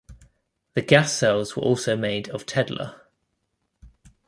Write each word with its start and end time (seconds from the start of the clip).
The 0.73 0.81
gas 0.81 1.13
cells 1.13 1.55
were 1.55 1.61
also 1.61 1.95
made 1.95 2.27
of 2.29 2.47
Tedlar. 2.47 3.01